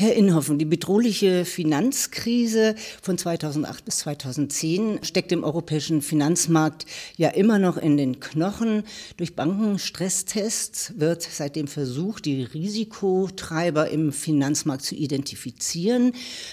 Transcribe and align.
Herr 0.00 0.14
Inhoffen, 0.14 0.60
die 0.60 0.64
bedrohliche 0.64 1.44
Finanzkrise 1.44 2.76
von 3.02 3.18
2008 3.18 3.84
bis 3.84 3.98
2010 3.98 5.00
steckt 5.02 5.32
im 5.32 5.42
europäischen 5.42 6.02
Finanzmarkt 6.02 6.86
ja 7.16 7.30
immer 7.30 7.58
noch 7.58 7.76
in 7.76 7.96
den 7.96 8.20
Knochen. 8.20 8.84
Durch 9.16 9.34
Bankenstresstests 9.34 11.00
wird 11.00 11.22
seitdem 11.22 11.66
versucht, 11.66 12.26
die 12.26 12.44
Risikotreiber 12.44 13.90
im 13.90 14.12
Finanzmarkt 14.12 14.84
zu 14.84 14.94
identifizieren. 14.94 16.12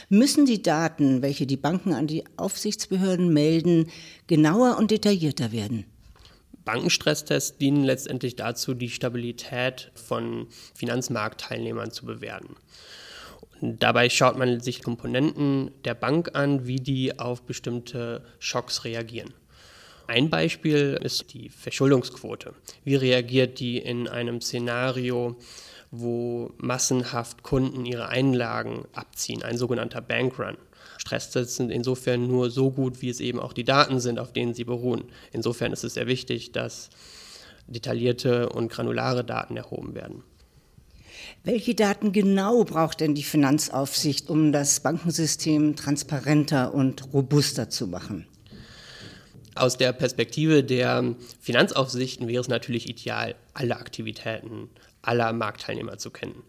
Müssen 0.10 0.48
die 0.48 0.64
Daten, 0.64 1.22
welche 1.22 1.46
die 1.46 1.56
Banken 1.56 1.94
an 1.94 2.08
die 2.08 2.24
Aufsichtsbehörden 2.38 3.32
melden, 3.32 3.92
genauer 4.26 4.78
und 4.80 4.90
detaillierter 4.90 5.52
werden? 5.52 5.86
Bankenstresstests 6.64 7.60
dienen 7.60 7.84
letztendlich 7.84 8.38
dazu, 8.38 8.74
die 8.74 8.90
Stabilität 8.90 9.92
von 9.94 10.48
Finanzmarktteilnehmern 10.74 11.92
zu 11.92 12.08
bewerten. 12.08 12.56
Dabei 13.62 14.10
schaut 14.10 14.38
man 14.38 14.60
sich 14.60 14.84
Komponenten 14.84 15.72
der 15.86 15.94
Bank 15.94 16.32
an, 16.34 16.68
wie 16.68 16.76
die 16.76 17.18
auf 17.20 17.44
bestimmte 17.44 18.24
Schocks 18.40 18.84
reagieren. 18.84 19.34
Ein 20.08 20.30
Beispiel 20.30 21.00
ist 21.02 21.34
die 21.34 21.50
Verschuldungsquote. 21.50 22.54
Wie 22.84 22.96
reagiert 22.96 23.60
die 23.60 23.78
in 23.80 24.08
einem 24.08 24.40
Szenario, 24.42 25.38
wo 25.90 26.52
massenhaft 26.58 27.42
Kunden 27.44 27.86
ihre 27.86 28.10
Einlagen 28.10 28.86
abziehen, 28.94 29.42
ein 29.42 29.58
sogenannter 29.58 30.02
Bankrun? 30.02 30.58
Stresstests 30.98 31.56
sind 31.56 31.72
insofern 31.72 32.28
nur 32.28 32.52
so 32.52 32.72
gut, 32.72 33.02
wie 33.02 33.10
es 33.10 33.20
eben 33.20 33.40
auch 33.40 33.54
die 33.54 33.64
Daten 33.64 34.00
sind, 34.00 34.20
auf 34.20 34.32
denen 34.32 34.54
sie 34.54 34.64
beruhen. 34.64 35.06
Insofern 35.32 35.74
ist 35.74 35.84
es 35.84 35.96
sehr 35.96 36.08
wichtig, 36.08 36.52
dass 36.52 36.90
detaillierte 37.68 38.50
und 38.50 38.72
granulare 38.72 39.24
Daten 39.24 39.58
erhoben 39.58 39.96
werden. 39.96 40.24
Welche 41.44 41.76
Daten 41.76 42.12
genau 42.12 42.64
braucht 42.64 43.02
denn 43.02 43.16
die 43.16 43.24
Finanzaufsicht, 43.24 44.30
um 44.30 44.52
das 44.52 44.80
Bankensystem 44.80 45.76
transparenter 45.76 46.74
und 46.74 47.14
robuster 47.14 47.70
zu 47.70 47.88
machen? 47.88 48.28
Aus 49.56 49.78
der 49.78 49.94
Perspektive 49.94 50.64
der 50.64 51.16
Finanzaufsichten 51.40 52.28
wäre 52.28 52.42
es 52.42 52.50
natürlich 52.50 52.90
ideal, 52.90 53.36
alle 53.54 53.78
Aktivitäten 53.78 54.70
aller 55.02 55.32
Marktteilnehmer 55.34 55.98
zu 55.98 56.10
kennen. 56.10 56.44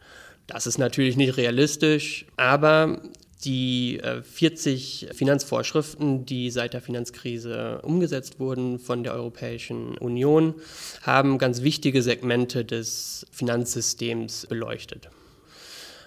Das 0.46 0.66
ist 0.66 0.78
natürlich 0.78 1.16
nicht 1.16 1.36
realistisch, 1.36 2.26
aber 2.36 3.02
die 3.44 4.00
40 4.22 5.08
äh, 5.10 5.14
Finanzvorschriften, 5.14 6.24
die 6.26 6.50
seit 6.50 6.74
der 6.74 6.80
Finanzkrise 6.80 7.80
umgesetzt 7.82 8.40
wurden 8.40 8.78
von 8.78 9.02
der 9.02 9.14
Europäischen 9.14 9.98
Union, 9.98 10.54
haben 11.02 11.38
ganz 11.38 11.62
wichtige 11.62 12.02
Segmente 12.02 12.64
des 12.64 13.26
Finanzsystems 13.30 14.46
beleuchtet. 14.46 15.10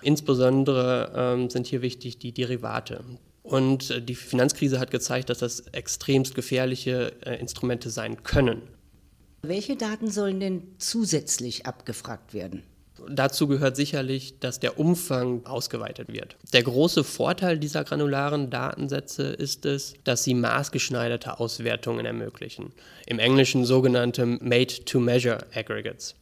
Insbesondere 0.02 1.12
ähm, 1.16 1.50
sind 1.50 1.68
hier 1.68 1.82
wichtig 1.82 2.18
die 2.20 2.32
Derivate. 2.32 3.04
Und 3.44 3.90
äh, 3.90 4.02
die 4.02 4.16
Finanzkrise 4.16 4.80
hat 4.80 4.92
gezeigt, 4.92 5.30
dass 5.30 5.40
das 5.40 5.62
extremst 5.72 6.36
gefährliche 6.36 7.14
äh, 7.26 7.40
Instrumente 7.40 7.90
sein 7.90 8.24
können. 8.24 8.62
Welche 9.42 9.76
Daten 9.76 10.12
sollen 10.12 10.40
denn 10.40 10.64
zusätzlich 10.78 11.66
abgefragt 11.66 12.34
werden? 12.34 12.64
Dazu 13.08 13.48
gehört 13.48 13.76
sicherlich, 13.76 14.40
dass 14.40 14.60
der 14.60 14.80
Umfang 14.80 15.46
ausgeweitet 15.46 16.12
wird. 16.12 16.36
Der 16.54 16.64
große 16.64 17.04
Vorteil 17.04 17.58
dieser 17.58 17.84
granularen 17.84 18.50
Datensätze 18.50 19.24
ist 19.24 19.66
es, 19.66 19.94
dass 20.04 20.24
sie 20.24 20.34
maßgeschneiderte 20.34 21.40
Auswertungen 21.40 22.06
ermöglichen. 22.06 22.74
Im 23.06 23.20
Englischen 23.20 23.66
sogenannte 23.66 24.26
Made-to-Measure 24.26 25.40
Aggregates. 25.54 26.16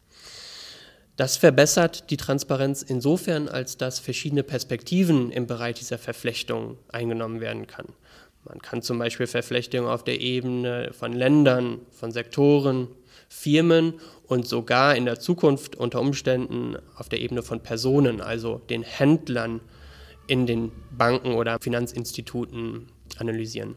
Das 1.18 1.36
verbessert 1.36 2.12
die 2.12 2.18
Transparenz 2.18 2.84
insofern, 2.84 3.50
als 3.50 3.78
dass 3.78 3.98
verschiedene 3.98 4.44
Perspektiven 4.44 5.32
im 5.32 5.48
Bereich 5.48 5.78
dieser 5.78 5.98
Verflechtung 5.98 6.78
eingenommen 6.90 7.42
werden 7.42 7.66
kann. 7.66 7.88
Man 8.48 8.62
kann 8.62 8.82
zum 8.82 8.98
Beispiel 8.98 9.28
Verflechtungen 9.28 9.88
auf 9.90 10.04
der 10.04 10.22
Ebene 10.22 10.92
von 10.94 11.12
Ländern, 11.12 11.80
von 11.92 12.12
Sektoren, 12.12 12.88
Firmen 13.28 13.96
und 14.28 14.48
sogar 14.48 14.96
in 14.96 15.06
der 15.06 15.20
Zukunft 15.20 15.76
unter 15.76 16.00
Umständen 16.00 16.78
auf 16.96 17.10
der 17.10 17.20
Ebene 17.20 17.44
von 17.44 17.62
Personen, 17.62 18.22
also 18.22 18.62
den 18.70 18.84
Händlern 18.84 19.60
in 20.28 20.46
den 20.46 20.72
Banken 20.92 21.34
oder 21.34 21.60
Finanzinstituten 21.60 22.88
analysieren. 23.18 23.76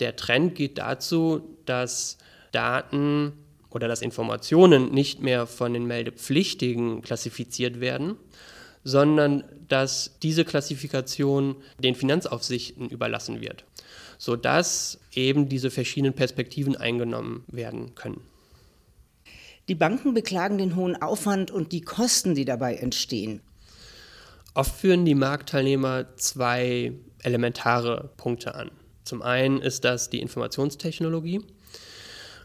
Der 0.00 0.16
Trend 0.16 0.54
geht 0.54 0.78
dazu, 0.78 1.56
dass 1.66 2.18
Daten 2.52 3.32
oder 3.70 3.88
dass 3.88 4.00
Informationen 4.00 4.92
nicht 4.92 5.20
mehr 5.20 5.46
von 5.46 5.74
den 5.74 5.86
Meldepflichtigen 5.86 7.02
klassifiziert 7.02 7.80
werden, 7.80 8.16
sondern 8.84 9.44
dass 9.68 10.18
diese 10.22 10.44
Klassifikation 10.44 11.56
den 11.78 11.94
Finanzaufsichten 11.94 12.88
überlassen 12.88 13.40
wird 13.40 13.64
sodass 14.18 14.98
eben 15.12 15.48
diese 15.48 15.70
verschiedenen 15.70 16.12
Perspektiven 16.12 16.76
eingenommen 16.76 17.44
werden 17.46 17.94
können. 17.94 18.20
Die 19.68 19.74
Banken 19.74 20.12
beklagen 20.12 20.58
den 20.58 20.76
hohen 20.76 21.00
Aufwand 21.00 21.50
und 21.50 21.72
die 21.72 21.82
Kosten, 21.82 22.34
die 22.34 22.44
dabei 22.44 22.74
entstehen. 22.74 23.40
Oft 24.54 24.74
führen 24.74 25.04
die 25.04 25.14
Marktteilnehmer 25.14 26.16
zwei 26.16 26.92
elementare 27.22 28.10
Punkte 28.16 28.54
an. 28.54 28.70
Zum 29.04 29.22
einen 29.22 29.60
ist 29.60 29.84
das 29.84 30.10
die 30.10 30.20
Informationstechnologie. 30.20 31.42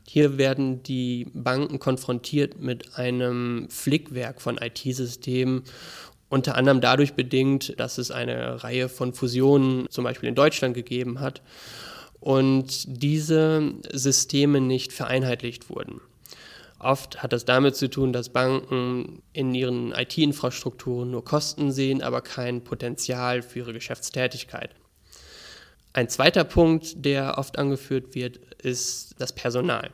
Hier 0.05 0.37
werden 0.37 0.83
die 0.83 1.27
Banken 1.33 1.79
konfrontiert 1.79 2.59
mit 2.59 2.97
einem 2.97 3.67
Flickwerk 3.69 4.41
von 4.41 4.57
IT-Systemen 4.57 5.63
unter 6.33 6.55
anderem 6.55 6.81
dadurch 6.81 7.13
bedingt, 7.13 7.79
dass 7.79 7.99
es 7.99 8.09
eine 8.09 8.63
Reihe 8.63 8.89
von 8.89 9.13
Fusionen 9.13 9.87
zum 9.91 10.03
Beispiel 10.03 10.29
in 10.29 10.33
Deutschland 10.33 10.73
gegeben 10.73 11.19
hat 11.19 11.43
und 12.19 12.85
diese 12.87 13.75
Systeme 13.91 14.59
nicht 14.59 14.93
vereinheitlicht 14.93 15.69
wurden. 15.69 16.01
Oft 16.79 17.21
hat 17.21 17.33
das 17.33 17.45
damit 17.45 17.75
zu 17.75 17.87
tun, 17.87 18.13
dass 18.13 18.29
Banken 18.29 19.21
in 19.31 19.53
ihren 19.53 19.91
IT-Infrastrukturen 19.91 21.11
nur 21.11 21.23
Kosten 21.23 21.71
sehen, 21.71 22.01
aber 22.01 22.21
kein 22.21 22.63
Potenzial 22.63 23.43
für 23.43 23.59
ihre 23.59 23.73
Geschäftstätigkeit. 23.73 24.71
Ein 25.93 26.09
zweiter 26.09 26.45
Punkt, 26.45 27.05
der 27.05 27.37
oft 27.37 27.59
angeführt 27.59 28.15
wird, 28.15 28.37
ist 28.57 29.13
das 29.19 29.33
Personal. 29.33 29.91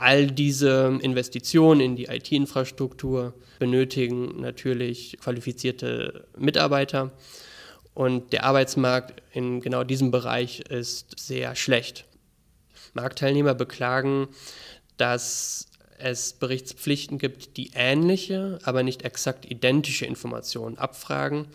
All 0.00 0.28
diese 0.28 0.98
Investitionen 1.02 1.82
in 1.82 1.94
die 1.94 2.06
IT-Infrastruktur 2.06 3.34
benötigen 3.58 4.40
natürlich 4.40 5.18
qualifizierte 5.20 6.26
Mitarbeiter 6.38 7.12
und 7.92 8.32
der 8.32 8.44
Arbeitsmarkt 8.44 9.22
in 9.34 9.60
genau 9.60 9.84
diesem 9.84 10.10
Bereich 10.10 10.60
ist 10.60 11.20
sehr 11.20 11.54
schlecht. 11.54 12.06
Marktteilnehmer 12.94 13.54
beklagen, 13.54 14.28
dass 14.96 15.66
es 15.98 16.32
Berichtspflichten 16.32 17.18
gibt, 17.18 17.58
die 17.58 17.72
ähnliche, 17.74 18.58
aber 18.64 18.82
nicht 18.82 19.02
exakt 19.02 19.50
identische 19.50 20.06
Informationen 20.06 20.78
abfragen. 20.78 21.48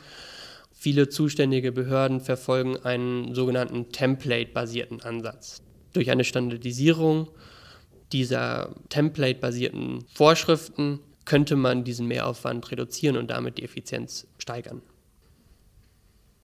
Viele 0.72 1.09
zuständige 1.09 1.72
Behörden 1.72 2.22
verfolgen 2.22 2.78
einen 2.78 3.34
sogenannten 3.34 3.91
Template-basierten 3.91 5.01
Ansatz. 5.01 5.63
Durch 5.94 6.11
eine 6.11 6.23
Standardisierung 6.23 7.29
dieser 8.11 8.75
Template-basierten 8.89 10.05
Vorschriften 10.13 10.99
könnte 11.25 11.55
man 11.55 11.83
diesen 11.83 12.07
Mehraufwand 12.07 12.69
reduzieren 12.71 13.17
und 13.17 13.29
damit 13.31 13.57
die 13.57 13.63
Effizienz 13.63 14.27
steigern. 14.38 14.81